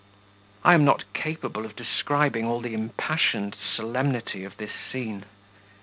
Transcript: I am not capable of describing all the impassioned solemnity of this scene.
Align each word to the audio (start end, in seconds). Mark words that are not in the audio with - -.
I 0.63 0.73
am 0.73 0.83
not 0.83 1.03
capable 1.13 1.63
of 1.63 1.75
describing 1.75 2.43
all 2.43 2.59
the 2.59 2.73
impassioned 2.73 3.55
solemnity 3.75 4.43
of 4.43 4.57
this 4.57 4.71
scene. 4.91 5.25